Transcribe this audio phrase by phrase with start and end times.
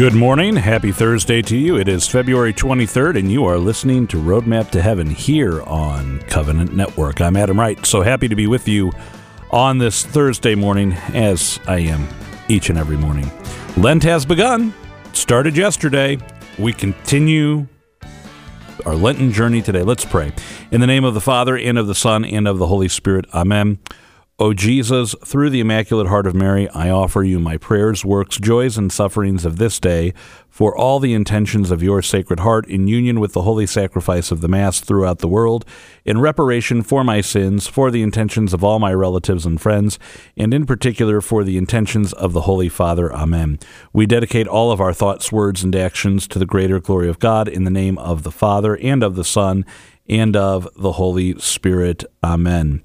[0.00, 0.56] Good morning.
[0.56, 1.76] Happy Thursday to you.
[1.76, 6.72] It is February 23rd, and you are listening to Roadmap to Heaven here on Covenant
[6.72, 7.20] Network.
[7.20, 7.84] I'm Adam Wright.
[7.84, 8.92] So happy to be with you
[9.50, 12.08] on this Thursday morning, as I am
[12.48, 13.30] each and every morning.
[13.76, 14.72] Lent has begun,
[15.12, 16.16] started yesterday.
[16.58, 17.66] We continue
[18.86, 19.82] our Lenten journey today.
[19.82, 20.32] Let's pray.
[20.70, 23.26] In the name of the Father, and of the Son, and of the Holy Spirit.
[23.34, 23.78] Amen.
[24.40, 28.78] O Jesus, through the Immaculate Heart of Mary, I offer you my prayers, works, joys,
[28.78, 30.14] and sufferings of this day
[30.48, 34.40] for all the intentions of your Sacred Heart in union with the holy sacrifice of
[34.40, 35.66] the Mass throughout the world,
[36.06, 39.98] in reparation for my sins, for the intentions of all my relatives and friends,
[40.38, 43.12] and in particular for the intentions of the Holy Father.
[43.12, 43.58] Amen.
[43.92, 47.46] We dedicate all of our thoughts, words, and actions to the greater glory of God
[47.46, 49.66] in the name of the Father, and of the Son,
[50.08, 52.04] and of the Holy Spirit.
[52.24, 52.80] Amen.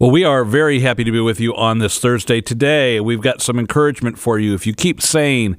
[0.00, 2.40] Well, we are very happy to be with you on this Thursday.
[2.40, 4.54] Today, we've got some encouragement for you.
[4.54, 5.58] If you keep saying,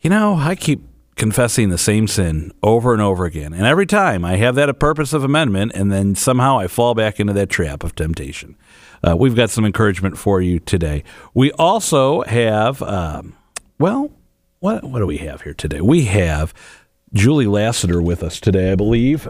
[0.00, 0.80] you know, I keep
[1.16, 4.72] confessing the same sin over and over again, and every time I have that a
[4.72, 8.56] purpose of amendment, and then somehow I fall back into that trap of temptation.
[9.06, 11.04] Uh, we've got some encouragement for you today.
[11.34, 13.36] We also have, um,
[13.78, 14.10] well,
[14.60, 15.82] what what do we have here today?
[15.82, 16.54] We have
[17.12, 19.28] Julie Lassiter with us today, I believe.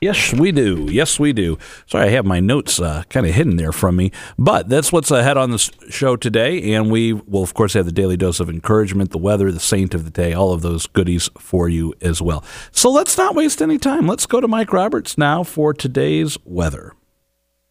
[0.00, 0.86] Yes, we do.
[0.88, 1.58] Yes, we do.
[1.86, 5.10] Sorry, I have my notes uh, kind of hidden there from me, but that's what's
[5.10, 5.58] ahead on the
[5.90, 6.74] show today.
[6.74, 9.94] And we will, of course, have the daily dose of encouragement, the weather, the saint
[9.94, 12.44] of the day, all of those goodies for you as well.
[12.70, 14.06] So let's not waste any time.
[14.06, 16.94] Let's go to Mike Roberts now for today's weather.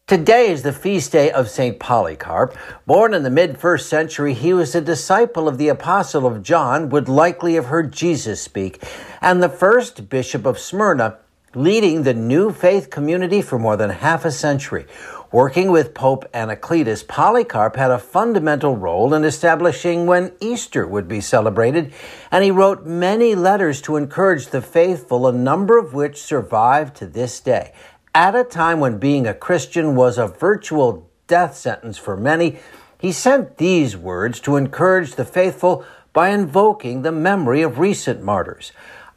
[0.06, 1.78] Today is the feast day of St.
[1.78, 2.56] Polycarp.
[2.86, 6.90] Born in the mid first century, he was a disciple of the Apostle of John,
[6.90, 8.82] would likely have heard Jesus speak,
[9.20, 11.18] and the first bishop of Smyrna
[11.54, 14.86] leading the new faith community for more than half a century.
[15.30, 21.20] Working with Pope Anacletus, Polycarp had a fundamental role in establishing when Easter would be
[21.20, 21.92] celebrated,
[22.30, 27.06] and he wrote many letters to encourage the faithful, a number of which survive to
[27.06, 27.72] this day.
[28.14, 32.58] At a time when being a Christian was a virtual death sentence for many,
[32.98, 38.72] he sent these words to encourage the faithful by invoking the memory of recent martyrs.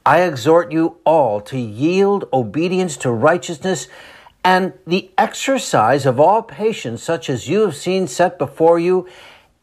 [0.06, 3.88] I exhort you all to yield obedience to righteousness
[4.44, 9.08] and the exercise of all patience, such as you have seen set before you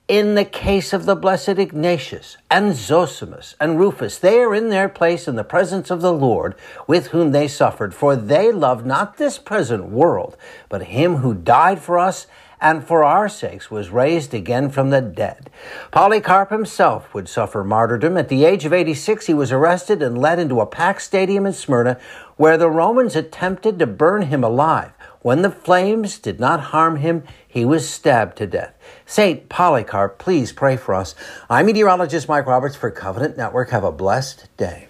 [0.07, 4.19] in the case of the blessed Ignatius and Zosimus and Rufus.
[4.19, 6.55] They are in their place in the presence of the Lord
[6.87, 10.37] with whom they suffered, for they loved not this present world,
[10.69, 12.27] but him who died for us
[12.61, 15.51] and for our sakes was raised again from the dead.
[15.91, 18.17] Polycarp himself would suffer martyrdom.
[18.17, 21.53] At the age of 86, he was arrested and led into a packed stadium in
[21.53, 21.99] Smyrna,
[22.37, 24.93] where the Romans attempted to burn him alive.
[25.21, 28.75] When the flames did not harm him, he was stabbed to death.
[29.05, 31.15] Saint Polycarp, please pray for us.
[31.51, 33.71] I'm meteorologist Mike Roberts for Covenant Network.
[33.71, 34.89] Have a blessed day.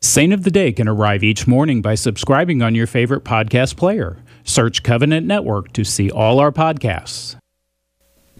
[0.00, 4.16] Saint of the Day can arrive each morning by subscribing on your favorite podcast player.
[4.44, 7.36] Search Covenant Network to see all our podcasts.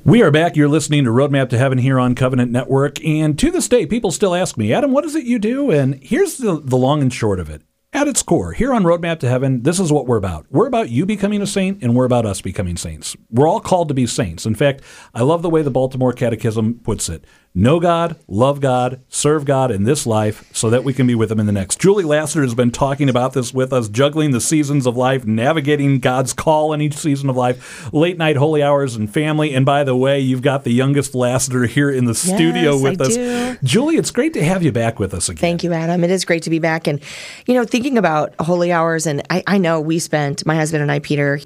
[0.04, 0.56] We are back.
[0.56, 3.02] You're listening to Roadmap to Heaven here on Covenant Network.
[3.04, 5.70] And to this day, people still ask me, Adam, what is it you do?
[5.70, 7.62] And here's the, the long and short of it.
[7.94, 10.46] At its core, here on Roadmap to Heaven, this is what we're about.
[10.50, 13.14] We're about you becoming a saint, and we're about us becoming saints.
[13.30, 14.46] We're all called to be saints.
[14.46, 14.80] In fact,
[15.14, 19.70] I love the way the Baltimore Catechism puts it know God, love God, serve God
[19.70, 21.78] in this life so that we can be with Him in the next.
[21.80, 25.98] Julie Lassiter has been talking about this with us, juggling the seasons of life, navigating
[25.98, 29.54] God's call in each season of life, late night holy hours and family.
[29.54, 33.00] And by the way, you've got the youngest Lassiter here in the yes, studio with
[33.00, 33.14] I us.
[33.14, 33.58] Do.
[33.62, 35.40] Julie, it's great to have you back with us again.
[35.40, 36.02] Thank you, Adam.
[36.04, 36.86] It is great to be back.
[36.86, 37.00] And,
[37.46, 40.90] you know, thinking about holy hours, and I, I know we spent, my husband and
[40.90, 41.38] I, Peter,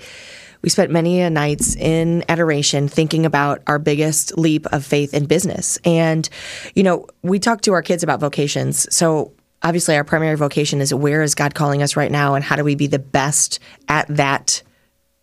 [0.62, 5.78] we spent many nights in adoration thinking about our biggest leap of faith in business.
[5.84, 6.28] And,
[6.74, 8.92] you know, we talk to our kids about vocations.
[8.94, 12.56] So obviously, our primary vocation is where is God calling us right now, and how
[12.56, 14.62] do we be the best at that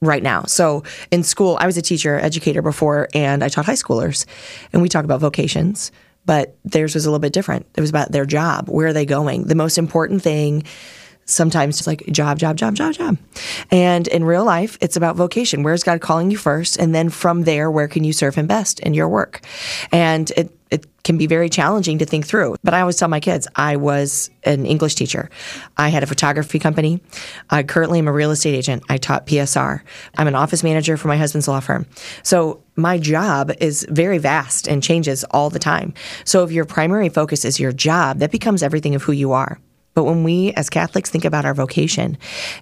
[0.02, 0.44] right now.
[0.44, 4.26] So in school, I was a teacher, educator before, and I taught high schoolers,
[4.74, 5.92] and we talk about vocations.
[6.26, 7.66] But theirs was a little bit different.
[7.76, 8.70] It was about their job.
[8.70, 9.44] Where are they going?
[9.44, 10.64] The most important thing
[11.26, 13.18] sometimes it's like job, job, job, job, job.
[13.72, 15.64] And in real life, it's about vocation.
[15.64, 16.78] Where's God calling you first?
[16.78, 19.46] And then from there, where can you serve Him best in your work?
[19.92, 22.56] And it, it can be very challenging to think through.
[22.64, 25.30] But I always tell my kids I was an English teacher.
[25.78, 27.02] I had a photography company.
[27.50, 28.84] I currently am a real estate agent.
[28.90, 29.82] I taught PSR.
[30.18, 31.86] I'm an office manager for my husband's law firm.
[32.24, 35.94] So my job is very vast and changes all the time.
[36.26, 39.60] So if your primary focus is your job, that becomes everything of who you are.
[39.94, 42.18] But when we as Catholics think about our vocation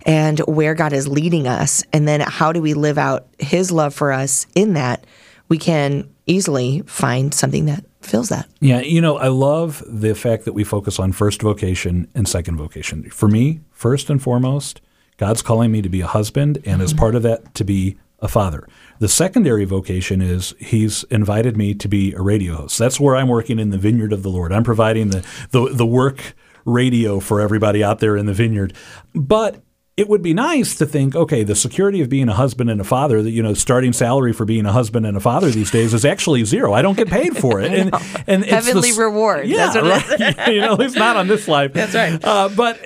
[0.05, 3.93] and where God is leading us, and then how do we live out His love
[3.93, 5.05] for us in that,
[5.47, 8.47] we can easily find something that fills that.
[8.59, 12.57] Yeah, you know, I love the fact that we focus on first vocation and second
[12.57, 13.09] vocation.
[13.09, 14.81] For me, first and foremost,
[15.17, 16.81] God's calling me to be a husband, and mm-hmm.
[16.81, 18.67] as part of that, to be a father.
[18.99, 22.77] The secondary vocation is He's invited me to be a radio host.
[22.77, 24.51] That's where I'm working in the vineyard of the Lord.
[24.51, 26.33] I'm providing the the, the work
[26.65, 28.73] radio for everybody out there in the vineyard.
[29.13, 29.63] But
[29.97, 32.83] it would be nice to think, okay, the security of being a husband and a
[32.83, 35.93] father, that you know, starting salary for being a husband and a father these days
[35.93, 36.73] is actually zero.
[36.73, 37.93] I don't get paid for it, and
[38.25, 39.47] and heavenly reward.
[39.47, 40.47] Yeah, right.
[40.47, 41.73] you know, it's not on this life.
[41.73, 42.23] That's right.
[42.23, 42.79] Uh, but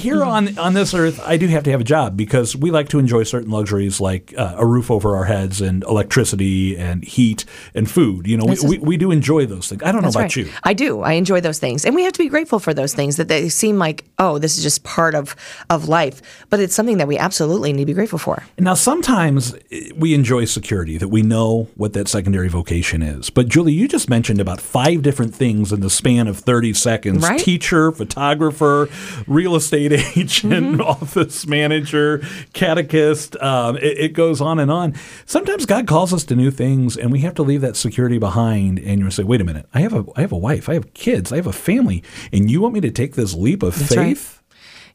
[0.00, 2.88] here on on this earth, I do have to have a job because we like
[2.90, 7.44] to enjoy certain luxuries like uh, a roof over our heads and electricity and heat
[7.74, 8.26] and food.
[8.26, 9.82] You know, we, we, we, do enjoy those things.
[9.82, 10.36] I don't know about right.
[10.36, 10.50] you.
[10.64, 11.00] I do.
[11.02, 13.48] I enjoy those things, and we have to be grateful for those things that they
[13.48, 15.36] seem like oh, this is just part of
[15.68, 18.42] of life, but it's something that we absolutely need to be grateful for.
[18.58, 23.30] Now, sometimes eh, we enjoy security that we know what that secondary vocation is.
[23.30, 27.22] But Julie, you just mentioned about five different things in the span of thirty seconds:
[27.22, 27.38] right?
[27.38, 28.88] teacher, photographer,
[29.26, 30.80] real estate estate agent, mm-hmm.
[30.80, 32.22] office manager,
[32.52, 33.36] catechist.
[33.36, 34.94] Um, it, it, goes on and on.
[35.26, 38.78] Sometimes God calls us to new things, and we have to leave that security behind.
[38.78, 39.66] And you say, "Wait a minute!
[39.74, 42.02] I have a I have a wife, I have kids, I have a family,
[42.32, 44.36] and you want me to take this leap of That's faith?" Right.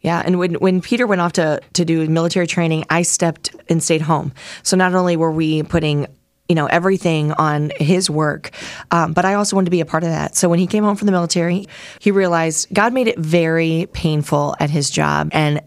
[0.02, 3.82] Yeah, and when when Peter went off to to do military training, I stepped and
[3.82, 4.34] stayed home.
[4.64, 6.08] So not only were we putting
[6.48, 8.52] you know everything on his work.
[8.92, 10.36] Um, but i also wanted to be a part of that.
[10.36, 11.68] So when he came home from the military
[12.00, 15.30] he realized god made it very painful at his job.
[15.32, 15.62] And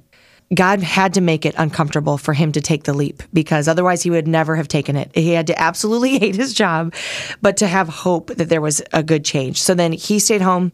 [0.54, 4.10] God had to make it uncomfortable for him to take the leap because otherwise he
[4.10, 5.10] would never have taken it.
[5.14, 6.94] He had to absolutely hate his job,
[7.42, 9.60] but to have hope that there was a good change.
[9.60, 10.72] So then he stayed home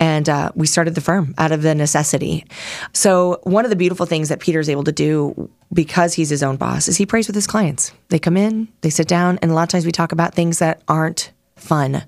[0.00, 2.44] and uh, we started the firm out of the necessity.
[2.92, 6.56] So, one of the beautiful things that Peter's able to do because he's his own
[6.56, 7.92] boss is he prays with his clients.
[8.08, 10.58] They come in, they sit down, and a lot of times we talk about things
[10.58, 12.02] that aren't fun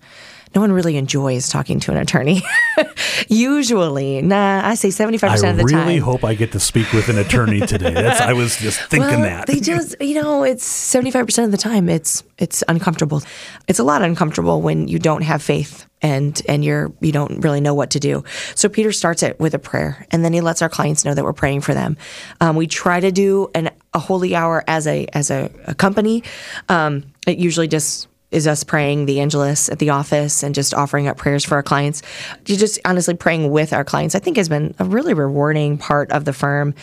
[0.55, 2.43] no one really enjoys talking to an attorney.
[3.29, 5.81] Usually, nah, I say 75% of the time.
[5.81, 7.93] I really hope I get to speak with an attorney today.
[7.95, 9.47] That's I was just thinking well, that.
[9.47, 13.23] They just, you know, it's 75% of the time it's it's uncomfortable.
[13.69, 17.61] It's a lot uncomfortable when you don't have faith and and you're you don't really
[17.61, 18.25] know what to do.
[18.55, 21.25] So Peter starts it with a prayer, and then he lets our clients know that
[21.25, 21.97] we're praying for them.
[22.41, 26.23] Um, we try to do an a holy hour as a as a, a company.
[26.69, 31.09] Um, it usually just is us praying the Angelus at the office and just offering
[31.09, 32.03] up prayers for our clients.
[32.45, 36.25] Just honestly praying with our clients, I think, has been a really rewarding part of
[36.25, 36.75] the firm,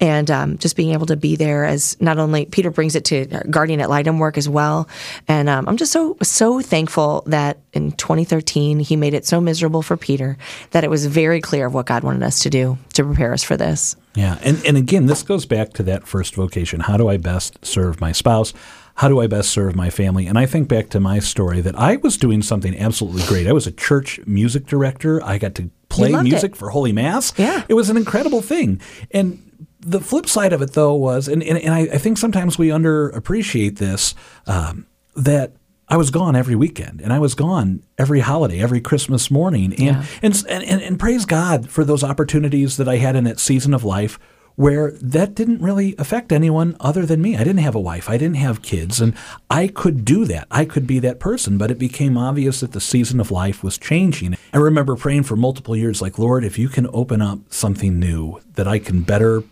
[0.00, 3.26] and um, just being able to be there as not only Peter brings it to
[3.48, 4.88] Guardian ad Litem work as well,
[5.28, 9.82] and um, I'm just so so thankful that in 2013 he made it so miserable
[9.82, 10.36] for Peter
[10.72, 13.42] that it was very clear of what God wanted us to do to prepare us
[13.42, 13.96] for this.
[14.14, 16.80] Yeah, and and again, this goes back to that first vocation.
[16.80, 18.52] How do I best serve my spouse?
[18.96, 20.26] How do I best serve my family?
[20.26, 23.46] And I think back to my story that I was doing something absolutely great.
[23.46, 25.22] I was a church music director.
[25.22, 26.56] I got to play music it.
[26.56, 27.32] for Holy Mass.
[27.36, 27.64] Yeah.
[27.68, 28.80] It was an incredible thing.
[29.10, 32.58] And the flip side of it, though, was, and, and, and I, I, think sometimes
[32.58, 34.14] we underappreciate this,
[34.46, 35.52] um, that
[35.88, 39.74] I was gone every weekend and I was gone every holiday, every Christmas morning.
[39.74, 40.04] And, yeah.
[40.22, 43.74] and, and, and, and praise God for those opportunities that I had in that season
[43.74, 44.18] of life
[44.56, 47.36] where that didn't really affect anyone other than me.
[47.36, 49.14] I didn't have a wife, I didn't have kids, and
[49.48, 50.48] I could do that.
[50.50, 53.78] I could be that person, but it became obvious that the season of life was
[53.78, 54.36] changing.
[54.52, 58.40] I remember praying for multiple years, like, Lord, if you can open up something new
[58.54, 59.44] that I can better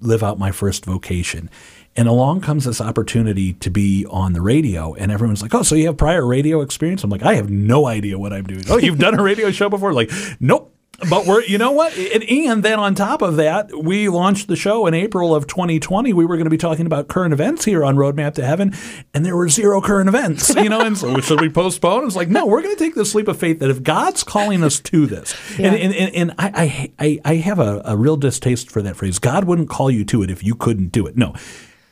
[0.00, 1.50] live out my first vocation.
[1.94, 5.74] And along comes this opportunity to be on the radio, and everyone's like, "Oh, so
[5.74, 8.78] you have prior radio experience?" I'm like, "I have no idea what I'm doing." oh,
[8.78, 9.92] you've done a radio show before?
[9.92, 10.10] Like,
[10.40, 10.72] nope
[11.08, 11.96] but we're you know what?
[11.96, 16.12] And, and, then on top of that we launched the show in april of 2020
[16.12, 18.74] we were going to be talking about current events here on roadmap to heaven
[19.12, 20.80] and there were zero current events you know?
[20.80, 22.06] And so should we postpone?
[22.06, 24.62] It's like no we're going to take this leap of faith that if god's calling
[24.62, 25.72] us to this yeah.
[25.72, 29.18] and, and, and, I, I, I have a, a real distaste for that phrase.
[29.18, 31.16] God wouldn't call you to it if you couldn't do it.
[31.16, 31.34] No.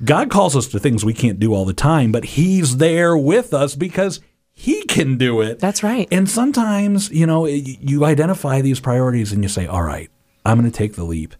[0.03, 3.53] God calls us to things we can't do all the time, but He's there with
[3.53, 4.21] us because
[4.61, 5.59] he can do it.
[5.59, 6.07] That's right.
[6.11, 10.11] And sometimes, you know, you identify these priorities and you say, all right,
[10.45, 11.35] I'm going to take the leap.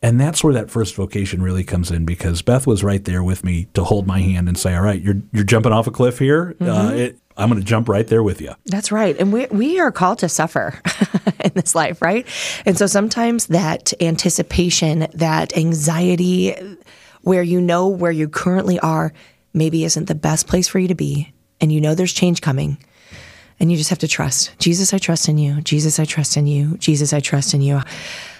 [0.00, 3.42] And that's where that first vocation really comes in because Beth was right there with
[3.42, 6.20] me to hold my hand and say, all right, you're, you're jumping off a cliff
[6.20, 6.54] here.
[6.60, 6.88] Uh, mm-hmm.
[6.88, 8.54] Uh, it, I'm going to jump right there with you.
[8.66, 9.18] That's right.
[9.18, 10.80] And we, we are called to suffer
[11.44, 12.24] in this life, right?
[12.64, 16.54] And so sometimes that anticipation, that anxiety,
[17.22, 19.12] where you know where you currently are,
[19.52, 22.76] maybe isn't the best place for you to be and you know there's change coming.
[23.60, 24.58] And you just have to trust.
[24.58, 25.60] Jesus, I trust in you.
[25.60, 26.76] Jesus, I trust in you.
[26.78, 27.80] Jesus, I trust in you.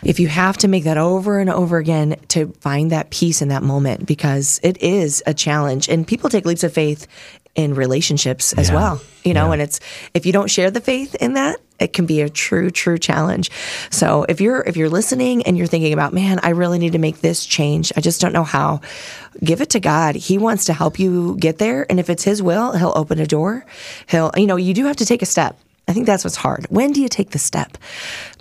[0.02, 3.46] If you have to make that over and over again to find that peace in
[3.48, 5.88] that moment, because it is a challenge.
[5.88, 7.06] And people take leaps of faith
[7.54, 8.74] in relationships as Yeah.
[8.74, 9.00] well.
[9.22, 9.52] You know, Yeah.
[9.52, 9.78] and it's
[10.12, 13.50] if you don't share the faith in that, it can be a true, true challenge.
[13.90, 16.98] So if you're if you're listening and you're thinking about, man, I really need to
[16.98, 17.92] make this change.
[17.96, 18.80] I just don't know how.
[19.42, 20.14] Give it to God.
[20.14, 23.26] He wants to help you get there, and if it's His will, He'll open a
[23.26, 23.64] door.
[24.08, 25.58] He'll, you know, you do have to take a step.
[25.88, 26.66] I think that's what's hard.
[26.70, 27.76] When do you take the step?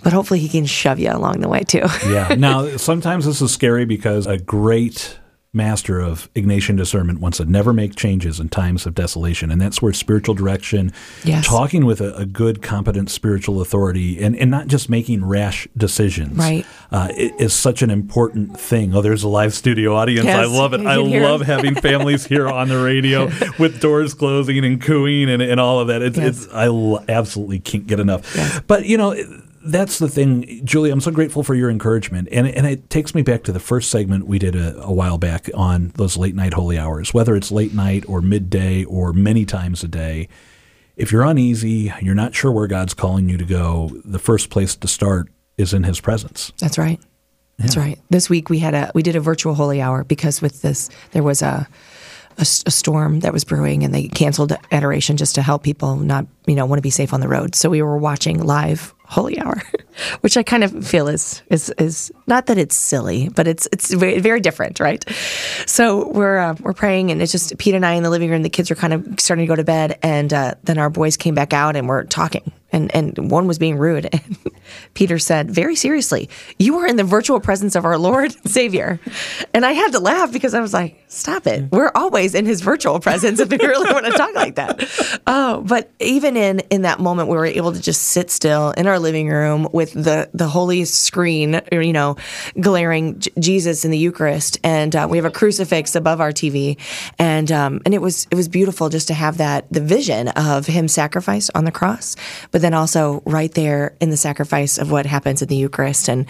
[0.04, 1.84] But hopefully, He can shove you along the way too.
[2.06, 2.34] yeah.
[2.38, 5.18] Now, sometimes this is scary because a great
[5.56, 9.50] master of Ignatian discernment wants to never make changes in times of desolation.
[9.50, 10.92] And that's where spiritual direction,
[11.24, 11.46] Yes.
[11.46, 16.38] talking with a, a good, competent spiritual authority, and, and not just making rash decisions,
[16.38, 16.64] Right.
[16.90, 18.94] uh, is such an important thing.
[18.94, 20.26] Oh, there's a live studio audience.
[20.26, 20.86] I love it.
[20.86, 23.26] I love having families here on the radio
[23.58, 26.00] with doors closing and cooing and, and all of that.
[26.00, 26.44] It's, Yes.
[26.44, 28.62] it's I l- absolutely can't get enough.
[28.66, 29.14] But, you know,
[29.64, 30.90] that's the thing, Julie.
[30.90, 33.90] I'm so grateful for your encouragement, and and it takes me back to the first
[33.90, 37.50] segment we did a, a while back on those late night holy hours, whether it's
[37.50, 40.28] late night or midday or many times a day.
[40.96, 43.90] If you're uneasy, you're not sure where God's calling you to go.
[44.04, 46.52] The first place to start is in His presence.
[46.58, 47.00] That's right.
[47.58, 47.98] That's right.
[48.10, 51.22] This week we had a we did a virtual holy hour because with this there
[51.22, 51.68] was a
[52.38, 56.54] a storm that was brewing and they canceled adoration just to help people not you
[56.54, 57.54] know want to be safe on the road.
[57.54, 59.62] So we were watching live holy hour,
[60.22, 63.92] which I kind of feel is is is not that it's silly, but it's it's
[63.92, 65.04] very, different, right?
[65.66, 68.42] So we're uh, we're praying and it's just Pete and I in the living room.
[68.42, 71.16] The kids are kind of starting to go to bed, and uh, then our boys
[71.16, 74.38] came back out and we're talking and and one was being rude and
[74.94, 78.98] peter said very seriously you are in the virtual presence of our lord savior
[79.54, 82.60] and i had to laugh because i was like stop it we're always in his
[82.60, 86.82] virtual presence if you really want to talk like that oh but even in in
[86.82, 90.28] that moment we were able to just sit still in our living room with the
[90.34, 92.16] the holy screen you know
[92.60, 96.78] glaring J- jesus in the eucharist and uh, we have a crucifix above our tv
[97.18, 100.66] and um, and it was it was beautiful just to have that the vision of
[100.66, 102.16] him sacrificed on the cross
[102.50, 106.26] but then also right there in the sacrifice of what happens in the Eucharist and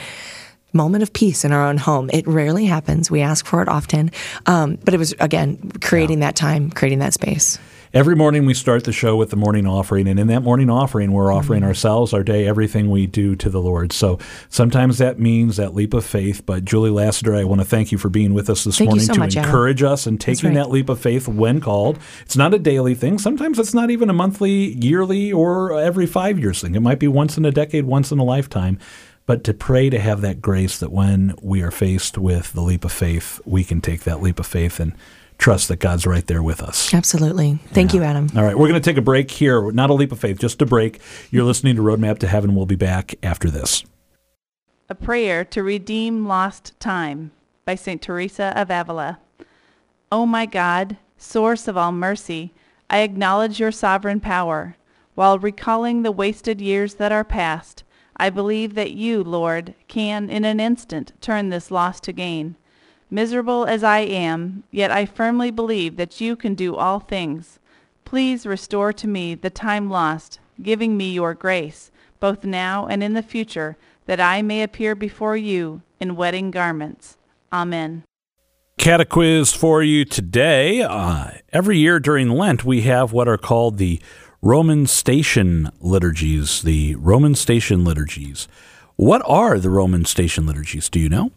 [0.72, 2.10] moment of peace in our own home.
[2.12, 3.10] It rarely happens.
[3.10, 4.10] We ask for it often.
[4.46, 7.58] Um, but it was, again, creating that time, creating that space.
[7.94, 11.12] Every morning we start the show with the morning offering, and in that morning offering,
[11.12, 11.36] we're mm-hmm.
[11.36, 13.92] offering ourselves, our day, everything we do to the Lord.
[13.92, 14.18] So
[14.48, 16.46] sometimes that means that leap of faith.
[16.46, 19.04] But Julie Lassiter, I want to thank you for being with us this Thank morning
[19.04, 19.46] so to much, Adam.
[19.46, 20.54] encourage us and taking right.
[20.54, 21.98] that leap of faith when called.
[22.22, 23.18] It's not a daily thing.
[23.18, 26.74] Sometimes it's not even a monthly, yearly, or every five years thing.
[26.74, 28.78] It might be once in a decade, once in a lifetime.
[29.26, 32.86] But to pray to have that grace that when we are faced with the leap
[32.86, 34.94] of faith, we can take that leap of faith and
[35.42, 36.94] trust that God's right there with us.
[36.94, 37.58] Absolutely.
[37.72, 38.28] Thank you, Adam.
[38.36, 39.72] All right, we're going to take a break here.
[39.72, 41.00] Not a leap of faith, just a break.
[41.30, 42.54] You're listening to Roadmap to Heaven.
[42.54, 43.84] We'll be back after this.
[44.88, 47.32] A Prayer to Redeem Lost Time
[47.64, 48.00] by St.
[48.00, 49.18] Teresa of Avila.
[50.12, 52.52] O my God, source of all mercy,
[52.88, 54.76] I acknowledge your sovereign power.
[55.14, 57.82] While recalling the wasted years that are past,
[58.16, 62.56] I believe that you, Lord, can in an instant turn this loss to gain.
[63.12, 67.58] Miserable as I am, yet I firmly believe that you can do all things.
[68.06, 71.90] Please restore to me the time lost, giving me your grace,
[72.20, 73.76] both now and in the future,
[74.06, 77.18] that I may appear before you in wedding garments.
[77.52, 78.04] Amen.
[78.78, 80.80] Catequiz for you today.
[80.80, 84.00] Uh, every year during Lent, we have what are called the
[84.40, 86.62] Roman station liturgies.
[86.62, 88.48] The Roman station liturgies.
[88.96, 90.88] What are the Roman station liturgies?
[90.88, 91.30] Do you know?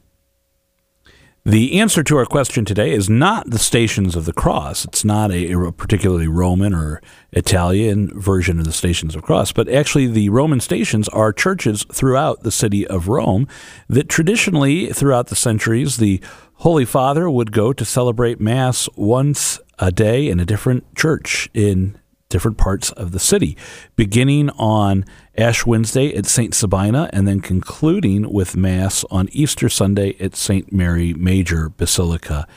[1.47, 4.83] The answer to our question today is not the stations of the cross.
[4.83, 9.51] It's not a, a particularly Roman or Italian version of the stations of the cross,
[9.51, 13.47] but actually the Roman stations are churches throughout the city of Rome
[13.87, 16.19] that traditionally, throughout the centuries, the
[16.55, 21.95] Holy Father would go to celebrate Mass once a day in a different church in
[22.29, 23.57] different parts of the city,
[23.95, 25.05] beginning on
[25.37, 26.53] Ash Wednesday at St.
[26.53, 30.71] Sabina and then concluding with Mass on Easter Sunday at St.
[30.71, 32.47] Mary Major Basilica.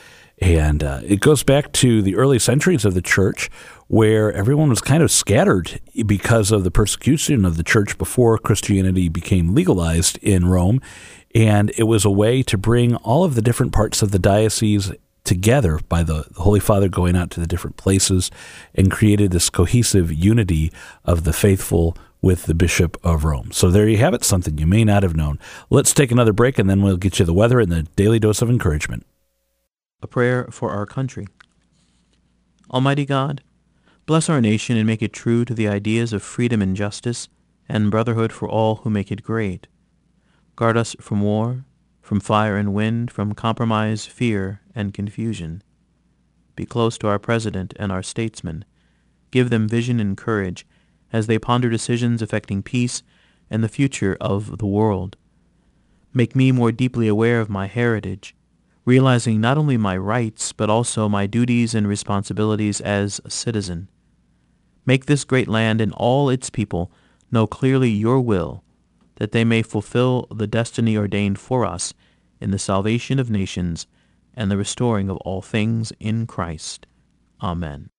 [0.41, 3.51] And uh, it goes back to the early centuries of the church
[3.89, 9.09] where everyone was kind of scattered because of the persecution of the church before Christianity
[9.09, 10.81] became legalized in Rome.
[11.35, 14.93] And it was a way to bring all of the different parts of the diocese
[15.29, 18.31] together by the Holy Father going out to the different places
[18.75, 20.73] and created this cohesive unity
[21.05, 23.53] of the faithful with the Bishop of Rome.
[23.53, 25.39] So there you have it, something you may not have known.
[25.69, 28.41] Let's take another break and then we'll get you the weather and the daily dose
[28.41, 29.05] of encouragement.
[30.03, 31.29] A prayer for our country.
[32.71, 33.43] Almighty God,
[34.07, 37.29] bless our nation and make it true to the ideas of freedom and justice
[37.69, 39.67] and brotherhood for all who make it great.
[40.57, 41.67] Guard us from war,
[42.09, 45.63] from fire and wind, from compromise, fear, and confusion.
[46.57, 48.65] Be close to our President and our statesmen,
[49.31, 50.67] give them vision and courage
[51.13, 53.03] as they ponder decisions affecting peace
[53.51, 55.19] and the future of the world.
[56.15, 58.35] Make me more deeply aware of my heritage,
[58.87, 63.87] realizing not only my rights, but also my duties and responsibilities as a citizen.
[64.87, 66.91] Make this great land and all its people
[67.31, 68.65] know clearly your will,
[69.19, 71.93] that they may fulfill the destiny ordained for us
[72.41, 73.87] in the salvation of nations
[74.35, 76.87] and the restoring of all things in Christ.
[77.43, 77.91] Amen.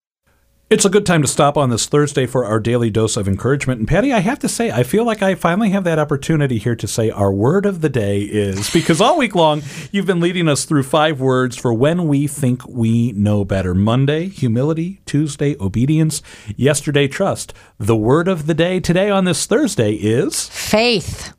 [0.69, 3.79] It's a good time to stop on this Thursday for our daily dose of encouragement.
[3.79, 6.75] And Patty, I have to say, I feel like I finally have that opportunity here
[6.75, 10.47] to say our word of the day is because all week long you've been leading
[10.47, 13.73] us through five words for when we think we know better.
[13.73, 15.01] Monday, humility.
[15.07, 16.21] Tuesday, obedience.
[16.55, 17.51] Yesterday, trust.
[17.79, 21.33] The word of the day today on this Thursday is faith.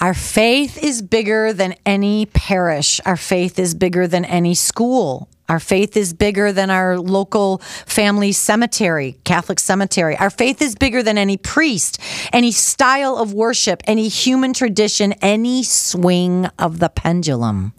[0.00, 3.02] Our faith is bigger than any parish.
[3.04, 5.28] Our faith is bigger than any school.
[5.48, 10.16] Our faith is bigger than our local family cemetery, Catholic cemetery.
[10.16, 12.00] Our faith is bigger than any priest,
[12.32, 17.72] any style of worship, any human tradition, any swing of the pendulum.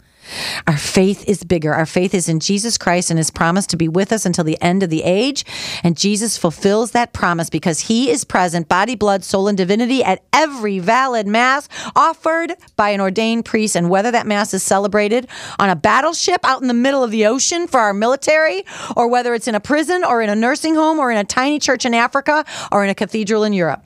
[0.65, 1.74] Our faith is bigger.
[1.74, 4.62] Our faith is in Jesus Christ and his promise to be with us until the
[4.62, 5.46] end of the age.
[5.84, 10.24] And Jesus fulfills that promise because he is present, body, blood, soul, and divinity at
[10.34, 13.75] every valid Mass offered by an ordained priest.
[13.75, 15.27] And whether that Mass is celebrated
[15.60, 18.63] on a battleship out in the middle of the ocean for our military,
[18.96, 21.60] or whether it's in a prison, or in a nursing home, or in a tiny
[21.60, 23.84] church in Africa, or in a cathedral in Europe.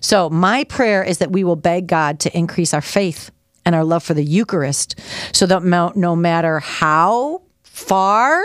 [0.00, 3.30] So, my prayer is that we will beg God to increase our faith
[3.64, 4.98] and our love for the Eucharist
[5.32, 8.42] so that no matter how far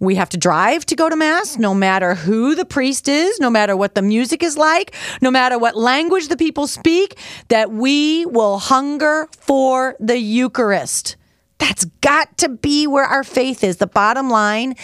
[0.00, 3.50] we have to drive to go to Mass, no matter who the priest is, no
[3.50, 7.16] matter what the music is like, no matter what language the people speak,
[7.48, 11.16] that we will hunger for the Eucharist.
[11.58, 13.76] That's got to be where our faith is.
[13.76, 14.74] The bottom line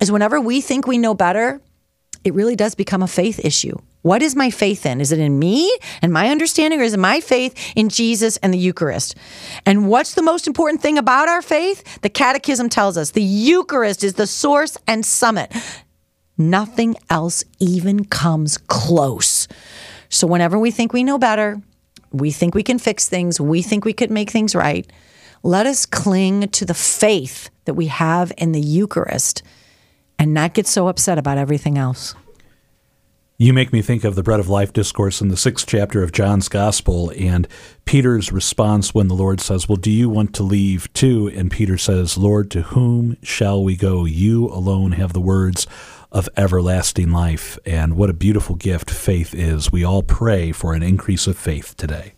[0.00, 1.60] is whenever we think we know better,
[2.22, 3.76] it really does become a faith issue.
[4.02, 5.00] What is my faith in?
[5.00, 8.52] Is it in me and my understanding, or is it my faith in Jesus and
[8.52, 9.14] the Eucharist?
[9.66, 12.00] And what's the most important thing about our faith?
[12.00, 15.54] The Catechism tells us the Eucharist is the source and summit.
[16.38, 19.46] Nothing else even comes close.
[20.08, 21.60] So, whenever we think we know better,
[22.10, 24.90] we think we can fix things, we think we could make things right,
[25.42, 29.42] let us cling to the faith that we have in the Eucharist
[30.18, 32.14] and not get so upset about everything else.
[33.42, 36.12] You make me think of the Bread of Life discourse in the sixth chapter of
[36.12, 37.48] John's Gospel and
[37.86, 41.32] Peter's response when the Lord says, Well, do you want to leave too?
[41.34, 44.04] And Peter says, Lord, to whom shall we go?
[44.04, 45.66] You alone have the words
[46.12, 47.58] of everlasting life.
[47.64, 49.72] And what a beautiful gift faith is.
[49.72, 52.12] We all pray for an increase of faith today.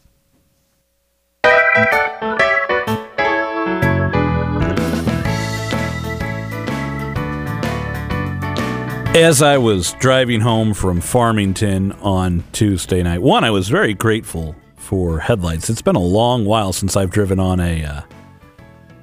[9.14, 14.56] As I was driving home from Farmington on Tuesday night, one, I was very grateful
[14.76, 15.68] for headlights.
[15.68, 18.00] It's been a long while since I've driven on a uh,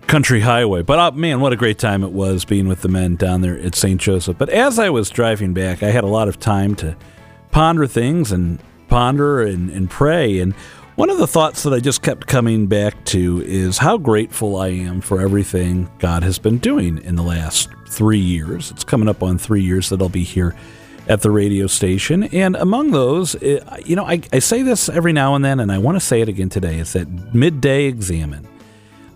[0.08, 3.18] country highway, but uh, man, what a great time it was being with the men
[3.18, 4.02] down there at St.
[4.02, 4.36] Joseph.
[4.36, 6.98] But as I was driving back, I had a lot of time to
[7.52, 10.40] ponder things and ponder and, and pray.
[10.40, 10.56] And
[11.00, 14.68] one of the thoughts that I just kept coming back to is how grateful I
[14.68, 18.70] am for everything God has been doing in the last three years.
[18.70, 20.58] It's coming up on three years that I'll be here
[21.08, 22.24] at the radio station.
[22.24, 25.72] And among those, eh, you know, I, I say this every now and then, and
[25.72, 26.80] I want to say it again today.
[26.80, 28.46] is that midday examen.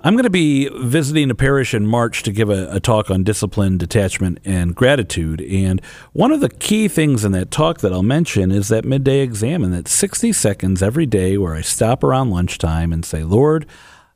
[0.06, 3.24] I'm going to be visiting a parish in March to give a, a, talk on
[3.24, 5.40] discipline, detachment, and gratitude.
[5.40, 9.22] And one of the key things in that talk that I'll mention is that midday
[9.22, 13.66] examen, that 60 seconds every day where I stop around lunchtime and say, Lord,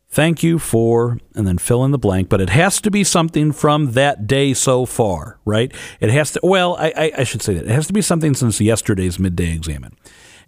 [0.09, 3.53] thank you for, and then fill in the blank, but it has to be something
[3.53, 5.73] from that day so far, right?
[6.01, 7.63] It has to, well, I, I, I should say that.
[7.63, 9.95] It has to be something since yesterday's midday examen.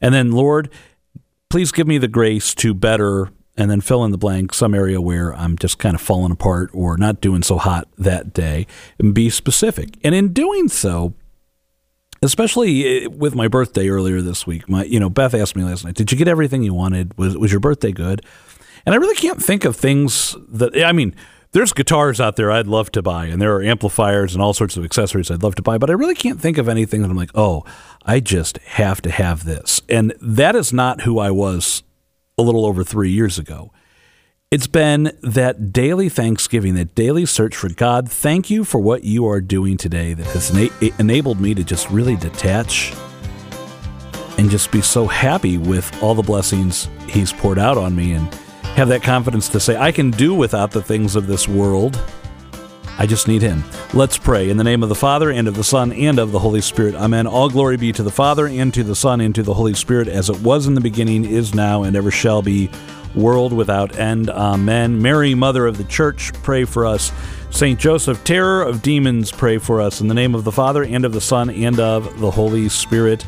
[0.02, 0.70] And then, Lord,
[1.50, 5.02] please give me the grace to better, and then fill in the blank, some area
[5.02, 8.66] where I'm just kind of falling apart or not doing so hot that day,
[8.98, 9.98] and be specific.
[10.04, 11.14] And in doing so,
[12.22, 15.84] especially eh, with my birthday earlier this week, my you know Beth asked me last
[15.84, 17.18] night, "Did you get everything you wanted?
[17.18, 18.26] Was was your birthday good?"
[18.86, 21.14] And I really can't think of things that, I mean,
[21.52, 24.78] there's guitars out there I'd love to buy, and there are amplifiers and all sorts
[24.78, 27.18] of accessories I'd love to buy, but I really can't think of anything that I'm
[27.18, 27.66] like, oh,
[28.06, 29.82] I just have to have this.
[29.90, 31.84] And that is not who I was
[32.40, 33.72] a little over three years ago.
[34.50, 38.10] It's been that daily thanksgiving, that daily search for God.
[38.10, 41.90] Thank you for what you are doing today that has ena- enabled me to just
[41.92, 42.94] really detach
[44.40, 48.14] and just be so happy with all the blessings He's poured out on me.
[48.14, 48.34] And
[48.76, 52.02] have that confidence to say, I can do without the things of this world.
[53.00, 53.64] I just need Him.
[53.94, 54.50] Let's pray.
[54.50, 56.96] In the name of the Father, and of the Son, and of the Holy Spirit.
[56.96, 57.28] Amen.
[57.28, 60.10] All glory be to the Father, and to the Son, and to the Holy Spirit,
[60.10, 62.70] as it was in the beginning, is now, and ever shall be,
[63.16, 64.30] world without end.
[64.30, 65.02] Amen.
[65.02, 67.14] Mary, Mother of the Church, pray for us.
[67.52, 70.02] Saint Joseph, terror of demons, pray for us.
[70.02, 73.26] In the name of the Father, and of the Son, and of the Holy Spirit.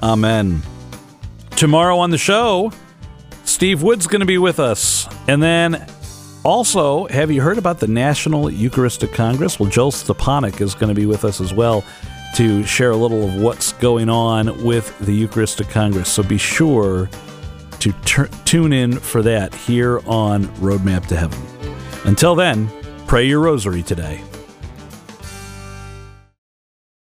[0.00, 0.62] Amen.
[1.56, 2.70] Tomorrow on the show,
[3.44, 5.08] Steve Wood's going to be with us.
[5.26, 5.84] And then
[6.48, 9.60] also, have you heard about the National Eucharistic Congress?
[9.60, 11.84] Well, Joel Stepanek is going to be with us as well
[12.36, 16.08] to share a little of what's going on with the Eucharistic Congress.
[16.10, 17.10] So be sure
[17.80, 21.38] to t- tune in for that here on Roadmap to Heaven.
[22.06, 22.70] Until then,
[23.06, 24.22] pray your rosary today.